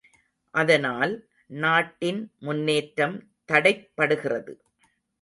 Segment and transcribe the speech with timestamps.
[0.53, 1.13] அதனால்,
[1.57, 3.17] நாட்டின் முன்னேற்றம்
[3.49, 4.53] தடைப்படுகிறது.